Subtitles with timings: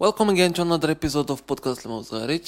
[0.00, 2.42] Welcome again to another episode of podcast الموزغاريج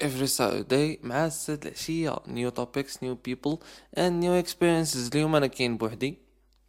[0.00, 3.58] Every Saturday مع السد العشية new topics, new people
[3.96, 6.18] and new experiences اليوم أنا كاين بوحدي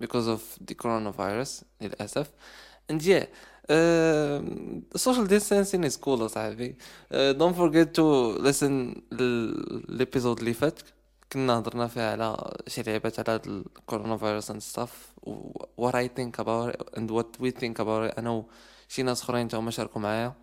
[0.03, 2.31] because of the coronavirus للأسف
[2.91, 3.25] and yeah
[3.69, 4.41] uh,
[4.97, 6.75] social distancing is cool أصاحبي
[7.11, 10.79] uh, don't forget to listen للإبيزود اللي فات
[11.33, 14.89] كنا هضرنا فيها على شي لعبات على هاد الكورونا فيروس and stuff
[15.81, 18.43] what I think about it and what we think about it أنا
[18.88, 20.34] شي ناس أخرين تا هما شاركوا معايا.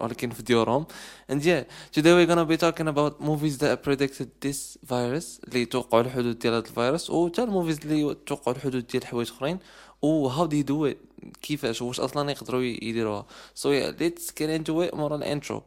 [0.00, 0.86] ولكن في ديورهم.
[1.32, 1.64] And yeah
[1.96, 6.54] today we're gonna be talking about movies that predicted this virus اللي توقعوا الحدود ديال
[6.54, 9.58] هذا الفيروس و حتى ال movies اللي توقعوا الحدود ديال حوايج أخرين.
[10.02, 10.96] و how they do it
[11.42, 13.26] كيفاش واش أصلا يقدروا يديروها.
[13.54, 14.94] So yeah let's get into it.
[14.94, 15.62] مورا ال intro.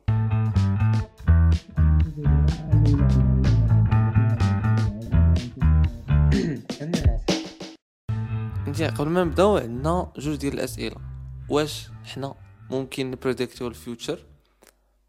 [8.98, 11.17] قبل ما نبداو عندنا جوج ديال الأسئلة.
[11.50, 12.36] واش حنا
[12.70, 14.26] ممكن ن predict يو ال future؟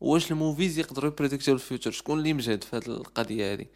[0.01, 3.67] واش الموفيز يقدروا يبريديكتيو الفيوتشر؟ شكون اللي مجهد في هذه القضية هذه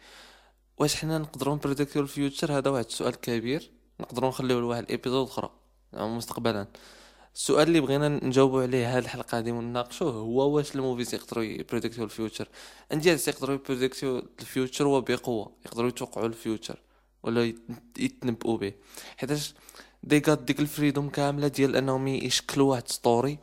[0.77, 4.83] واش حنا نقدروا ن predict يو ال future؟ هذا واحد السؤال كبير نقدروا نخليوه لواحد
[4.83, 5.49] ال episode أخرى
[5.93, 6.67] يعني مستقبلا.
[7.35, 12.03] السؤال اللي بغينا نجاوبوا عليه هذه الحلقة هذه ونناقشوه هو واش الموفيز يقدروا ي predict
[12.03, 12.47] يو ال future؟
[12.91, 16.79] عندي يقدروا يبريديكتيو الفيوتشر وبقوة يقدروا يتوقعوا ال future
[17.23, 17.53] ولا
[17.97, 18.73] يتنبؤوا به.
[19.17, 19.53] حيتاش
[20.03, 23.37] they got ديك ال freedom كاملة ديال أنهم يشكلوا واحد story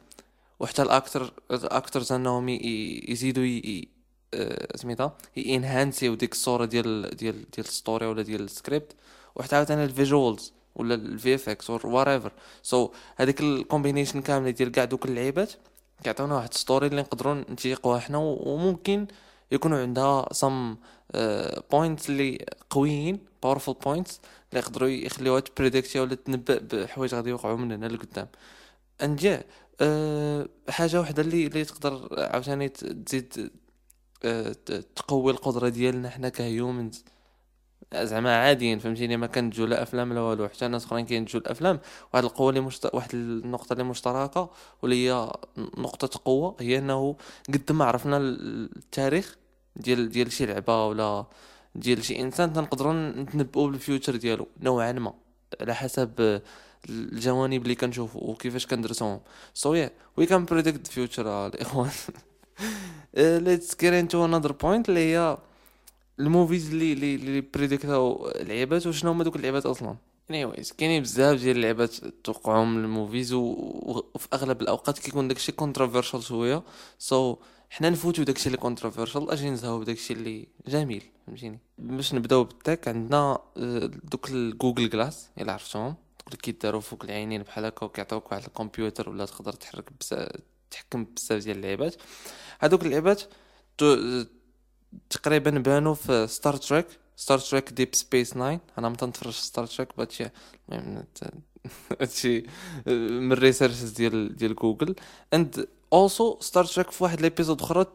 [0.60, 3.60] وحتى ال actor ال actors أنهم يزيدوا.
[4.34, 8.92] آه، سميتها enhance يو ديك الصورة ديال ديال ديال ال story ولا ديال السكريبت
[9.36, 14.84] وحتى عاوتاني ال visuals ولا ال VFX what so هذيك ال combination كاملة ديال كاع
[14.84, 15.52] دوك اللعيبات
[16.04, 19.06] كيعطيونا واحد story اللي نقدروا نتيقوها حنا وممكن
[19.52, 20.76] يكونوا عندها some
[21.70, 24.20] points اللي قويين powerful points
[24.50, 28.28] اللي يقدروا يخليوها ت predict ي ولا تنبأ بحوايج غادي يوقعوا من هنا لقدام.
[29.02, 29.44] انجا
[29.80, 33.50] أه حاجة وحدة اللي اللي تقدر عاوتاني تزيد
[34.24, 34.52] أه
[34.96, 37.04] تقوي القدرة ديالنا حنا ك humans.
[37.94, 40.48] زعما عاديين فهمتيني؟ ما كنتجو لا أفلام لا والو.
[40.48, 41.80] حتى الناس أخرين كينتجو الأفلام.
[42.12, 42.94] واحد القوة اللي مشت...
[42.94, 44.50] واحد النقطة اللي مشتركة
[44.82, 47.16] واللي هي نقطة قوة هي إنه
[47.48, 49.36] قد ما عرفنا التاريخ
[49.76, 51.24] ديال ديال شي لعبة ولا
[51.74, 55.14] ديال شي إنسان تنقدروا نتنبؤوا بال future ديالو نوعا ما.
[55.60, 56.40] على حسب
[56.88, 59.20] الجوانب اللي كنشوفوا وكيفاش كندرسوهم.
[59.54, 61.90] so yeah we can predict future الإخوان.
[63.16, 65.38] let's get into another point اللي هي
[66.20, 69.96] ال movies اللي اللي اللي predict او لعيبات وشنو هما دوك اللعيبات أصلا؟
[70.30, 71.94] anyways كاينين بزاف ديال اللعبات
[72.24, 76.62] توقعهم ال movies وفي أغلب الأوقات كيكون داكشي controversial شوية.
[76.98, 77.38] so so
[77.70, 82.88] حنا نفوتو داكشي اللي controversial أجي نزهاو بداكشي اللي جميل فهمتيني؟ باش نبداو بال tech
[82.88, 85.88] عندنا آه، دوك ال Google Glass إلا عرفتهم.
[85.88, 90.28] دوك اللي كيدارو فوق العينين بحال هكا وكيعطيوك واحد الكمبيوتر ولا تقدر تحرك بزاف
[90.70, 91.94] تحكم بزاف ديال اللعبات
[92.60, 93.22] هادوك اللعبات
[95.10, 99.88] تقريبا بانوا في Star Trek Star Trek Deep Space 9 أنا ما تنتفرج Star Trek
[99.98, 100.24] but
[102.00, 102.44] هادشي
[102.86, 104.94] من ال research ديال ديال Google
[105.34, 107.86] and also Star Trek في واحد l'épisode أخرى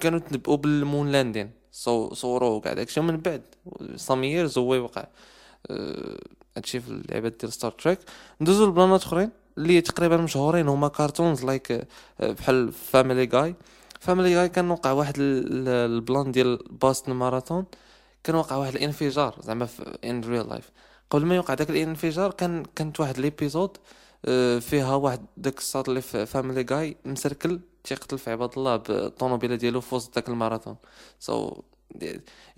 [0.00, 3.42] كانوا تنبؤوا بال moon landing صو صوروا كاع داكشي من بعد.
[3.96, 5.06] some years هو وقع.
[6.56, 7.98] هادشي في اللعبات ديال Star Trek
[8.40, 10.68] ندوزو لبلانات أخرين اللي تقريبا مشهورين.
[10.68, 11.86] هما cartoons like أه،
[12.20, 13.54] بحال Family Guy
[14.08, 17.64] جاي كان وقع واحد ال plan ديال Boston Marathon
[18.24, 20.70] كان وقع واحد الانفجار زعما في in real life
[21.10, 23.76] قبل ما يوقع داك الانفجار كان كانت واحد l'épisode
[24.24, 29.54] آه، فيها واحد داك الصاط اللي في Family Guy مسركل تيقتل في عباد الله بالطوموبيله
[29.54, 30.76] ديالو في وسط داك الماراثون.
[31.20, 31.71] so so,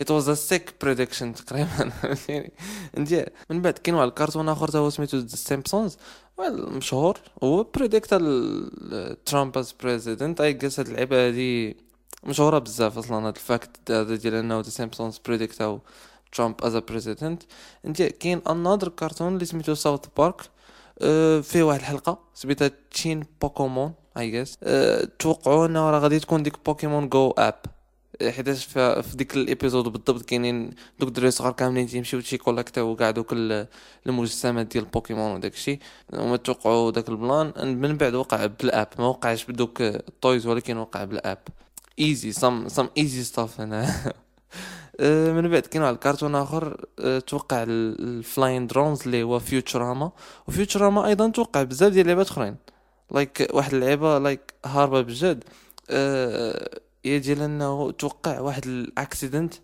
[0.03, 2.53] it was a sick prediction تقريبا فهمتيني
[3.50, 5.97] من بعد كاين واحد الكرتون آخر تا هو سميتو The Simpsons
[6.49, 7.19] مشهور.
[7.43, 8.15] هو predict
[9.27, 11.77] ترامب as president I guess هاد اللعبه هادي
[12.25, 13.28] مشهورة بزاف أصلا.
[13.28, 15.81] هاد ال fact هذا ديال إنه The Simpsons predict او
[16.33, 17.42] ترامب as president
[17.84, 20.41] and كاين another كرتون اللي سميتو South Park
[21.03, 24.59] أه فيه واحد الحلقة سميتها Chinpokomon I guess
[25.19, 27.60] توقعوا إنه راه غادي تكون ديك Pokemon Go app
[28.22, 30.71] حيتاش في ديك ال episode بالضبط كاينين
[31.01, 33.34] دوك الدراري الصغار كاملين تيمشيو collect يو كاع دوك
[34.07, 35.78] المجسمات ديال بوكيمون وداك الشيء
[36.15, 37.53] هما توقعوا داك ال plan.
[37.78, 38.89] من بعد وقع بال app.
[38.99, 41.39] ما وقعش بدوك ال toys ولكن وقع بال app.
[41.98, 43.87] easy some some easy stuff هنا.
[45.01, 46.87] آه، من بعد كاين واحد الكرتون آخر.
[46.99, 50.12] آه، توقع ال flying drones اللي هو Futurama
[50.48, 52.57] و Futurama أيضا توقع بزاف ديال اللعبات أخرين.
[53.10, 55.45] like واحد اللعبة like هاربة بجد.
[55.91, 59.54] أه هي ديال انه توقع واحد ال accident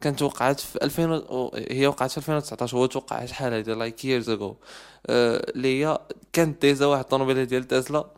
[0.00, 1.24] كانت وقعت في 2000
[1.70, 4.56] هي وقعت في 2019 هو توقع شحال هادي like years ago
[5.08, 5.98] اللي هي
[6.32, 8.10] كانت دايزه واحد الطوموبيله ديال تسلا.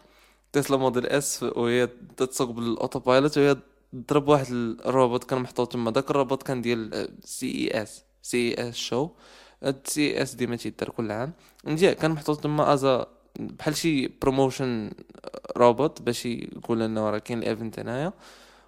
[0.53, 3.56] تسلا model S وهي تتسوق بال autopilot وهي
[3.94, 5.91] ضرب واحد الروبوت كان محطوط تما.
[5.91, 9.09] داك الروبوت كان ديال سي اي اس سي اي اس شو
[9.85, 11.32] سي اس ديما تيدار كل عام.
[11.65, 13.06] نجي كان محطوط تما ازا
[13.41, 14.91] بحال شي بروموشن
[15.56, 18.12] روبوت باش يقول لنا راه كاين ال event هنايا.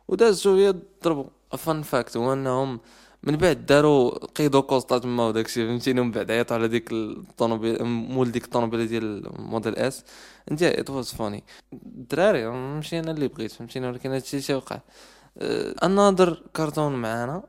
[0.09, 0.75] وداز شوية
[1.05, 1.25] ضربوا.
[1.59, 2.81] fun fact هو أنهم
[3.23, 8.33] من بعد داروا قيدوا constat تما وداكشي فهمتيني ومن بعد عيطوا على ديك الطوموبيل مول
[8.33, 10.05] ديك الطوموبيل ديال model S.
[10.51, 14.81] and it was funny الدراري ماشي أنا اللي بغيت فهمتيني؟ ولكن هادشي شي وقع.
[15.83, 17.43] another cartoon معانا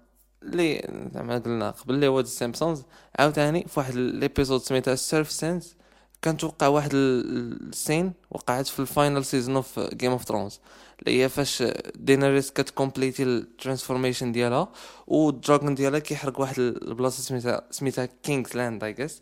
[0.44, 2.84] اللي زعما قلنا قبل اللي هو سيمبسونز
[3.20, 5.76] عاوتاني في واحد l'épisode سميتها Serfsons
[6.22, 10.60] كان توقع واحد ال scene وقعت في ال final season of Game of Thrones
[11.00, 11.64] اللي هي فاش
[11.96, 14.68] Daenerys كت complété ال transformation ديالها
[15.08, 19.22] وال dragon ديالها كيحرق واحد البلاصة سميتها سميتها King's Landing I guess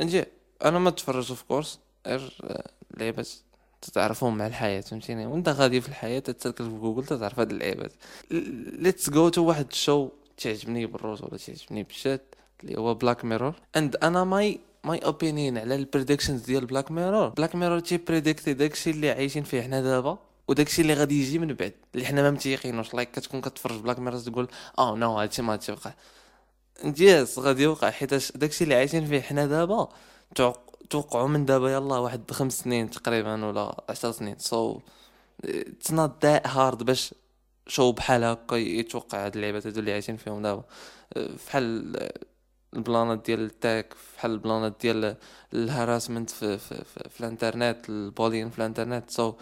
[0.00, 0.24] نجي
[0.64, 2.38] أنا ما تفرجت of course غير
[2.96, 3.26] لعبة
[3.82, 7.92] تتعرفهم مع الحياة فهمتيني؟ وانت غادي في الحياة تتسلك في جوجل تتعرف هاد اللعيبات
[8.30, 13.54] let's go to واحد ال show تعجبني بالروز ولا تعجبني بالشات اللي هو Black Mirror
[13.76, 18.54] and أنا my my opinion على ال predictions ديال Black Mirror Black Mirror تي prédicté
[18.54, 20.18] داكشي اللي عايشين فيه حنا دابا
[20.48, 24.20] وداكشي اللي غادي يجي من بعد اللي حنا ما متيقينوش like كتكون كتفرج Black Mirror
[24.20, 24.48] تقول
[24.78, 25.92] آه no هادشي ما تيوقع
[26.84, 29.88] yes غادي يوقع حيت داكشي اللي عايشين فيه حنا دابا
[30.90, 34.38] توقعوا من دابا يلا واحد خمس سنين تقريبا ولا عشر سنين.
[34.38, 34.80] so
[35.44, 37.14] it's not that hard باش
[37.66, 40.64] show بحال هكا يتوقع هاد اللعيبات هادو اللي عايشين فيهم دابا.
[41.38, 41.96] فحال
[42.76, 45.16] ال plan ات ديال ال tech فحال ال plan ات ديال
[45.54, 49.34] ال harassment في, في, في, في الانترنت ال bullying في الانترنت so so,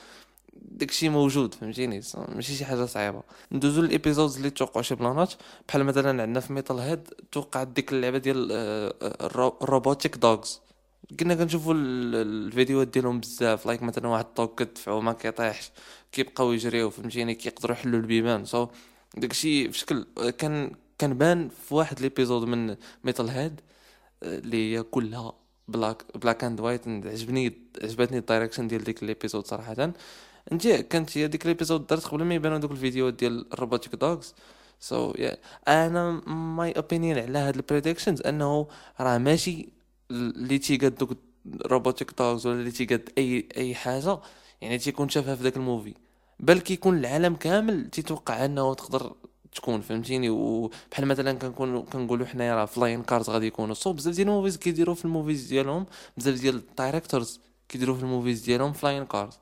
[0.62, 3.23] داكشي موجود فهمتيني؟ ماشي شي حاجة صعيبة.
[3.53, 5.32] ندوزو لل episodes اللي توقعوا شي plan ات.
[5.69, 8.53] بحال مثلا عندنا في Metalhead توقعت ديك اللعبة ديال
[9.62, 10.61] ال robotic dogs
[11.21, 15.71] كنا كنشوفوا الفيديوهات ديالهم بزاف like مثلا واحد ال dog كتدفعو ما كيطيحش
[16.12, 18.44] كيبقاو يجريو فهمتيني؟ كيقدروا يحلوا البيبان.
[18.44, 18.69] so so,
[19.17, 20.06] داكشي بشكل
[20.38, 23.61] كان كان بان في واحد l'épisode من Metalhead
[24.23, 25.32] اللي هي كلها
[25.69, 29.93] black black and white عجبني عجبتني ال direction ديال ديك l'épisode صراحة
[30.52, 34.35] نجي كانت هي ديك l'épisode دارت قبل ما يبانو دوك الفيديوهات ديال ال robotic dogs
[34.81, 35.37] so so, yeah.
[35.69, 38.69] أنا my opinion على هاد ال predictions أنه
[39.00, 39.69] راه ماشي
[40.11, 41.17] اللي تيقاد دوك
[41.67, 44.19] robotic dogs ولا اللي تيقاد أي أي حاجة
[44.61, 45.94] يعني تيكون شافها في داك ال movie
[46.41, 49.14] بل كيكون العالم كامل تيتوقع أنه تقدر
[49.55, 53.75] تكون فهمتيني؟ وبحال مثلا كنكون كنقولوا حنايا راه flying cars غادي يكونوا.
[53.75, 55.87] so بزاف ديال ال movies كيديروا في ال movies ديالهم
[56.17, 59.38] بزاف ديال ال directors كيديروا في ال movies ديالهم flying cars.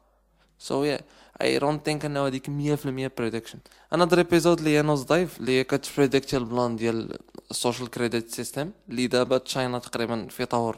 [0.59, 1.01] so yeah
[1.43, 3.59] I don't think أنه هذيك 100% prediction
[3.93, 7.19] another episode اللي هي Nosedive اللي هي كت predict ال plan ديال
[7.51, 10.77] ال social credit system اللي دابا China تقريبا في طور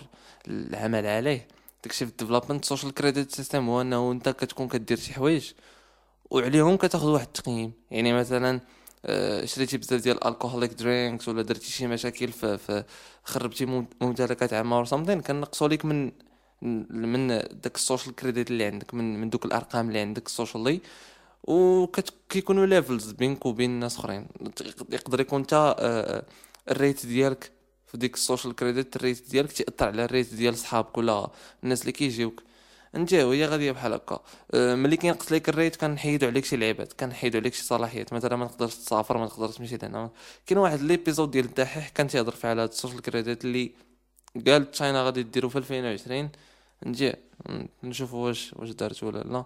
[0.48, 1.48] العمل عليه.
[1.84, 5.52] داكشي في ال development ال social credit system هو أنه أنت كتكون كدير شي حوايج
[6.30, 7.72] وعليهم كتاخذ واحد التقييم.
[7.90, 8.60] يعني مثلا
[9.44, 12.84] شريتي بزاف ديال alcoholic drinks ولا درتي شي مشاكل في
[13.24, 16.12] خربتي ممتلكات عامة or something كنقصوا لك من
[16.90, 20.80] من داك ال social credit اللي عندك من من دوك الأرقام اللي عندك socially
[21.44, 24.26] وكيكونوا levels بينك وبين ناس أخرين.
[24.90, 26.24] يقدر يكون انت آه،
[26.70, 27.52] ال rate ديالك
[27.86, 31.30] في ديك ال social credit ال rate ديالك تأثر على ال rate ديال صحابك ولا
[31.64, 32.42] الناس اللي كيجيوك.
[32.94, 34.20] نجاو هي غاديه بحال هكا.
[34.54, 38.12] أه، ملي كينقص لك ال rate كنحيدو عليك شي لعيبات كنحيدو عليك شي صلاحيات.
[38.12, 40.10] مثلا ما تقدرش تسافر ما تقدرش تمشي لهنا.
[40.46, 43.72] كاين واحد l'épisode ديال الدحيح كان تيهضر في على هاد ال social credit اللي
[44.46, 46.30] قال China غادي ديرو في 2020
[46.86, 47.14] نجي
[47.82, 49.44] نشوفو واش واش دارت ولا لا.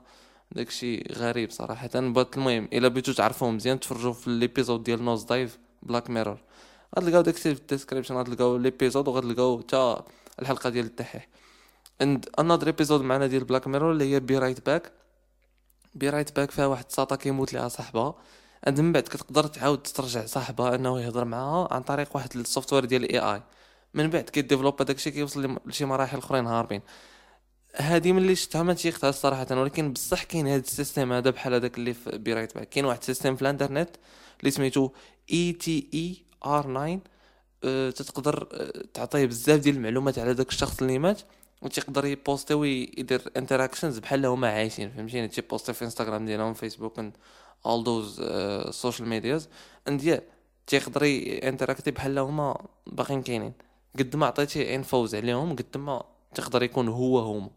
[0.52, 1.88] داكشي غريب صراحة.
[1.94, 6.38] بغيت المهم إلا بغيتو تعرفوا مزيان تفرجوا في l'épisode ديال Nosedive Black Mirror
[6.98, 9.96] غتلقاو داكشي في ال description غتلقاو l'épisode وغتلقاو حتى
[10.42, 11.28] الحلقة ديال الدحيح.
[12.02, 14.92] and another episode معنا ديال Black Mirror اللي هي Be Right Back
[15.94, 18.14] Be Right Back فيها واحد الساطا كيموت ليها صاحبها
[18.68, 22.84] and من بعد كتقدر تعاود ترجع صاحبها إنه يهضر معاها عن طريق واحد ال software
[22.84, 23.42] ديال ال AI
[23.94, 26.82] من بعد كي develop داكشي كيوصل لشي مراحل أخرين هاربين.
[27.76, 31.78] هادي ملي شفتها ما تيختها صراحة ولكن بصح كاين هاد ال system هذا بحال هذاك
[31.78, 33.90] اللي في Be Right Back كاين واحد ال system في الانترنت
[34.40, 34.90] اللي سميتو
[35.32, 36.62] ETER
[37.62, 41.20] 9 تتقدر أه، تعطيه بزاف ديال المعلومات على داك الشخص اللي مات.
[41.64, 47.00] وتيقدر ي posté ويدير interactions بحال هما عايشين فهمتيني؟ تي posté في انستغرام ديالهم فيسبوك
[47.66, 48.22] all those
[48.70, 49.48] social medias
[49.88, 50.22] and yeah
[50.66, 51.02] تيقدر
[51.42, 53.52] interacté بحال هما باقيين كاينين.
[53.98, 56.04] قد ما عطيتي infos عليهم قد ما
[56.34, 57.50] تقدر يكون هو هما.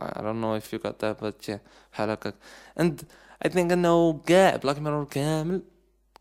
[0.00, 1.58] I don't know if you got that but yeah
[1.92, 2.34] بحال هكاك.
[2.80, 2.92] And
[3.44, 5.62] I think إنه كاع Black Mirror كامل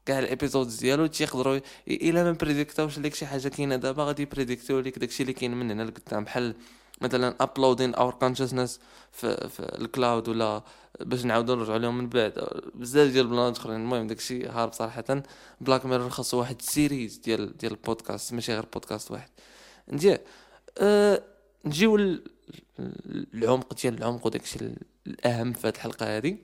[0.05, 4.21] كاع ال episodes ديالو تيقدروا إلا ما prédicté اوش لك شي حاجة كاينة دابا غادي
[4.21, 6.23] ي prédicté و لك داكشي اللي كاين من هنا لقدام.
[6.23, 6.55] بحال
[7.01, 8.79] مثلا uploading our consciousness
[9.11, 10.63] في, في ال cloud ولا
[10.99, 12.47] باش نعاودو نرجعو لهم من بعد.
[12.75, 15.23] بزاف ديال ال plan ات آخرين المهم داكشي هارب صراحة.
[15.61, 19.29] Black Mirror خاصو واحد series ديال ديال البودكاست ماشي غير بودكاست واحد.
[19.89, 20.17] نجي
[20.77, 21.23] أه
[21.65, 21.95] نجيو
[23.33, 24.59] العمق ديال العمق وداكشي
[25.07, 26.37] الأهم في هاد الحلقة هادي.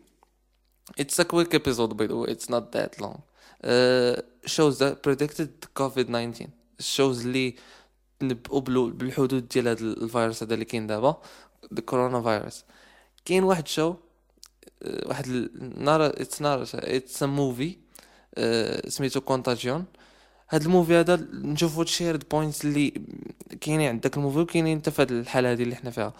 [0.99, 2.29] A quick episode by the way.
[2.33, 3.21] It's not that long.
[3.63, 6.47] uh, shows that predicted COVID-19
[6.79, 7.55] shows اللي
[8.27, 11.21] نبقوا بالحدود ديال هاد الفيروس هذا اللي كاين دابا
[11.71, 12.63] الكورونا فيروس
[13.25, 13.95] كاين واحد show
[15.05, 17.77] واحد not, it's not, it's movie
[18.87, 19.85] سميتو Contagion
[20.49, 22.93] هاد ال movie هذا نشوفو ال shared points اللي
[23.61, 26.13] كاينين عند داك ال movie وكاينين حتى في هاد الحالة هادي اللي حنا فيها.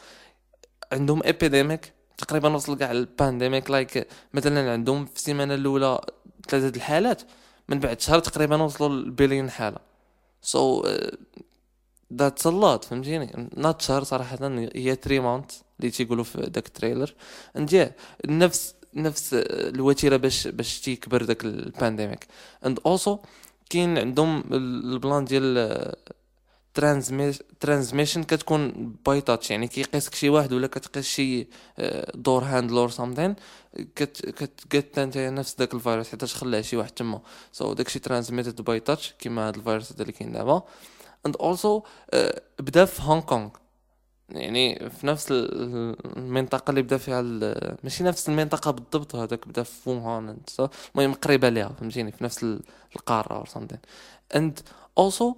[0.92, 6.02] عندهم epidemic تقريبا وصل كاع ال pandemic like مثلا عندهم في السيمانة الأولى
[6.50, 7.22] ثلاثة الحالات
[7.70, 9.78] من بعد شهر تقريبا وصلوا لبليون حالة.
[10.42, 10.84] so
[12.16, 14.38] that's a lot فهمتيني؟ نات شهر صراحة
[14.76, 17.14] هي 3 months اللي تيقولوا في داك ال trailer
[17.58, 17.94] and
[18.26, 22.28] نفس نفس الوتيرة باش باش تيكبر داك ال pandemic.
[22.66, 23.18] and also
[23.70, 25.94] كاين عندهم ال plan ديال
[27.60, 31.48] transmission كتكون by touch يعني كيقيسك شي واحد ولا كتقيس شي
[32.16, 33.36] door handle or something
[33.96, 37.22] كت انت نفس داك الفيروس حتى خلاه شي واحد تما.
[37.52, 40.64] so so داكشي transmitted by touch كيما هاد الفيروس هذا اللي كاين دابا.
[41.26, 41.82] And also
[42.60, 43.50] بدأ في هونغ كونغ
[44.30, 47.22] يعني في نفس المنطقة اللي بدأ فيها
[47.84, 50.38] ماشي نفس المنطقة بالضبط هذاك بدأ في ووهان
[50.96, 52.46] المهم قريبة ليها فهمتيني؟ في نفس
[52.96, 53.80] القارة or something
[54.36, 54.60] and
[54.98, 55.36] also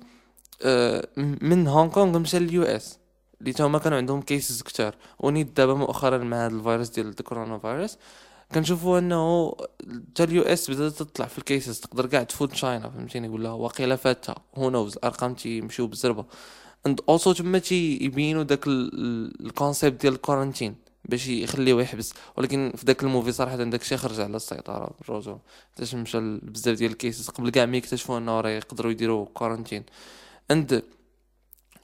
[1.18, 3.00] من هونغ كونغ مشى لل US
[3.42, 4.96] اللي هما كانوا عندهم cases كتار.
[5.20, 7.98] ونيت دابا مؤخرا مع هذا الفيروس ديال الكورونا فيروس
[8.56, 9.56] كنشوفوا انه
[10.12, 13.96] حتى ال US بدات تطلع في ال cases تقدر كاع تفوت China فهمتيني؟ ولا واقيلا
[13.96, 16.26] فاتها who knows الأرقام تيمشيو بالزربة.
[16.88, 22.14] And also تما تيبينوا داك ال concept ديال ال quarantine باش يخليوه يحبس.
[22.38, 25.38] ولكن في داك ال movie صراحة داك الشيء خرج على السيطرة الرجل
[25.74, 29.84] حتى مشى بزاف ديال ال cases قبل كاع ما يكتشفوا إنه راه يقدروا يديروا quarantine
[30.52, 30.84] and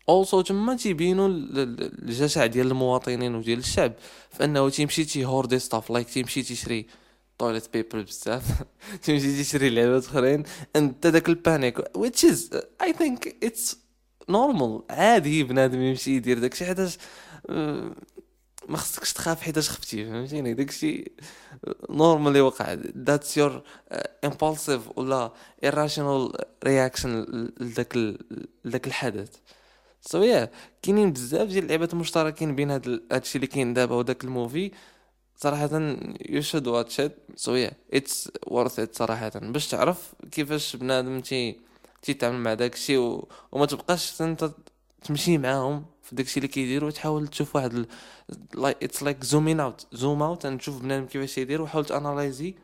[0.10, 3.94] also تما تيبينوا الجشع ديال المواطنين وديال الشعب
[4.30, 6.88] فانه تيمشي تي hoardي stuff like تيمشي تيشري
[7.40, 8.44] toilet paper بزاف
[9.04, 10.44] تيمشي تيشري لعبات اخرين
[10.76, 13.76] انت داك ال panic which is I think it's
[14.32, 14.82] normal.
[14.90, 16.98] عادي بنادم يمشي يدير داكشي حيتاش
[18.70, 21.12] ما خصكش تخاف حيتاش خفتي فهمتيني داكشي
[21.90, 23.64] normalement وقع that's your
[24.24, 26.32] impulsive ولا irrational
[26.64, 27.26] reaction
[27.60, 27.98] لداك
[28.66, 29.30] لداك الحدث
[30.02, 34.31] so yeah كاينين بزاف ديال اللعبات مشتركين بين هاد هادشي اللي كاين دابا وداك ال
[34.31, 34.72] movie.
[35.36, 35.70] صراحة
[36.30, 39.30] you should watch it so yeah it's worth it صراحة.
[39.40, 41.60] باش تعرف كيفاش بنادم تي
[42.02, 43.28] تيتعامل مع داكشي و...
[43.52, 44.52] وما تبقاش انت
[45.04, 47.86] تمشي معاهم في داكشي اللي كيديروا وتحاول تشوف واحد
[48.56, 52.56] it's like zooming out zoom out تشوف بنادم كيفاش يدير وحاول تاanalyzي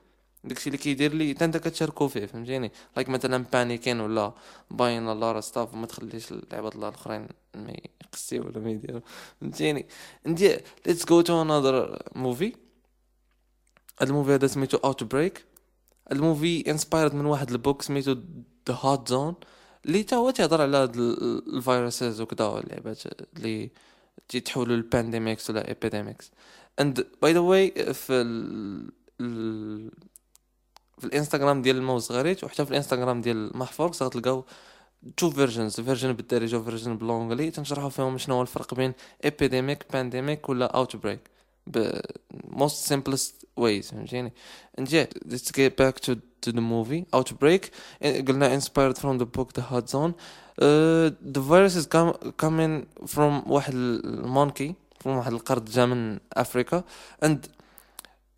[0.44, 4.34] داكشي اللي كيدير لي حتى انت كتشاركو فيه فهمتيني؟ like مثلا panicking ولا
[4.72, 9.02] buying الله راه stuff وما تخليش العباد الله الأخرين ما يقسيو ولا ما يديروا
[9.42, 9.86] فهمتيني؟
[10.26, 12.54] ندي let's go to another movie
[14.02, 15.46] هاد ال movie هذا سميتو Outbreak
[16.12, 18.16] ال movie inspired من واحد ال book سميتو
[18.68, 19.36] The Hot Zone
[19.86, 23.04] اللي تا هو تيهضر على هاد ال viruses وكذا اللعبات
[23.38, 23.72] اللي
[24.28, 26.32] تيتحولوا ل pandemics ولا epidemics
[26.80, 29.92] and by the way في ال
[31.00, 34.46] في الإنستغرام ديال الموز غريت وحتى في الإنستغرام ديال محفوظ تلقاو
[35.18, 38.94] two versions version بالدارجه و version ب l'anglais تنشرحوا فيهم شنو هو الفرق بين
[39.26, 41.20] epidemic pandemic ولا outbreak
[42.50, 44.34] most simplest ways فهمتيني؟
[44.80, 47.06] نجي let's get back to to the movie.
[47.16, 47.72] outbreak
[48.04, 50.14] قلنا inspired from the book the hot zone.
[50.62, 56.20] uh, the virus is come, coming from واحد ال monkey from واحد القرد جا من
[56.34, 56.84] افريكا
[57.26, 57.38] and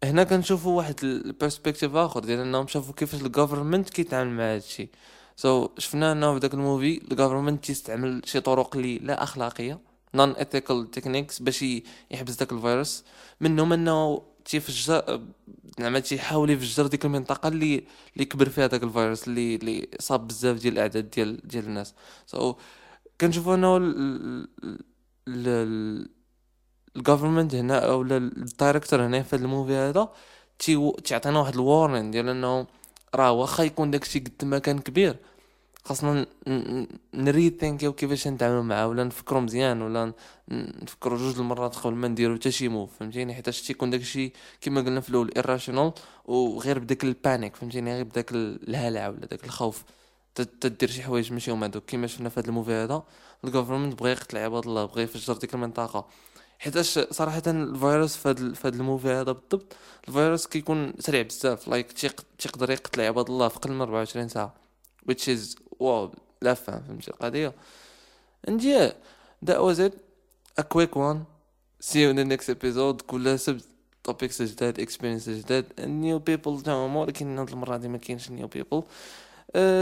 [0.04, 4.90] هنا كنشوفوا واحد ال perspective آخر ديال إنهم شافوا كيفاش ال government كيتعامل مع هادشي.
[5.36, 9.24] so so, شفنا إنه في داك ال movie ال government تيستعمل شي طرق اللي لا
[9.24, 9.80] أخلاقية
[10.16, 11.66] non-ethical techniques باش
[12.12, 13.04] يحبس داك الفيروس.
[13.42, 15.22] منهم إنه تيفجر
[15.80, 20.58] زعما تيحاول يفجر ديك المنطقة اللي اللي كبر فيها داك الفيروس اللي اللي صاب بزاف
[20.58, 21.94] ديال الأعداد ديال ديال الناس.
[22.26, 22.56] so so,
[23.22, 23.78] كنشوفوا إنه
[26.96, 30.10] ال government هنا أو ال director هنا في ال movie هذا
[31.04, 32.68] تيعطينا واحد ال warning ديال إنه
[33.16, 35.16] راه واخا يكون داكشي قد ما كان كبير.
[35.86, 36.26] خاصنا
[37.14, 40.14] نrethinkيو كيفاش نتعاملوا معاه ولا نفكروا مزيان ولا
[40.52, 45.02] نفكروا جوج المرات قبل ما نديرو حتى شي move فهمتيني؟ حيت تيكون داكشي كما قلنا
[45.02, 45.92] في الأول irrational
[46.26, 49.84] وغير بداك ال panic فهمتيني؟ غير بداك الهلع ولا داك الخوف.
[50.36, 51.86] تدير شي حوايج ماشي هما دوك.
[51.86, 53.04] كيما شفنا في هذا ال movie هذا
[53.44, 56.06] ال government بغى يقتل عباد الله بغى يفجر ديك المنطقة.
[56.60, 59.76] حيتاش صراحة الفيروس في هذا في هذا ال movie هذا بالضبط
[60.08, 61.92] الفيروس كيكون سريع بزاف like
[62.38, 64.54] تيقدر يقتل عباد الله في أقل من 24 ساعة
[65.12, 67.54] which is wow لا فهم فهمتي القضية؟
[68.48, 68.92] And yeah
[69.46, 69.94] that was it.
[70.58, 71.26] A quick one.
[71.80, 73.02] See you in the next episode.
[73.08, 73.66] كل سبت
[74.04, 75.66] topics جداد experiences جداد.
[75.78, 78.84] New people تاعهم ولكن هاد المرة دي ما new people.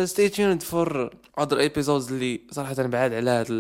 [0.06, 3.52] stay tuned for other episodes اللي صراحة بعاد على هذا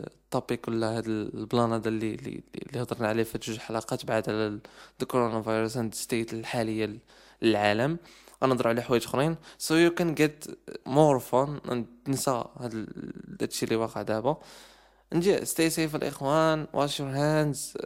[0.00, 2.42] ال topic ولا هذا ال plan هذا اللي اللي,
[2.74, 4.58] هضرنا عليه في جوج حلقات بعد على
[5.02, 6.98] الكورونا فيروس and state الحالية
[7.42, 7.98] للعالم
[8.44, 9.36] غنهضر على حوايج أخرين.
[9.58, 10.44] so you can get
[10.86, 11.60] more fun
[12.04, 12.86] تنسى هذا
[13.42, 14.36] الشيء اللي واقع دابا.
[15.12, 16.66] نجي stay safe الإخوان.
[16.74, 17.76] Wash your hands.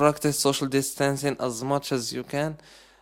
[0.00, 2.52] Practice social distancing as much as you can.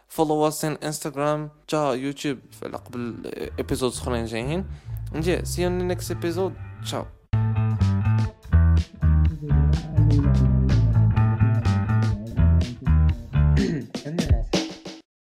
[0.08, 3.22] follow us on Instagram تا يوتيوب قبل
[3.58, 4.64] episode أخرين جايين.
[5.12, 7.04] نجي see you next episode ciao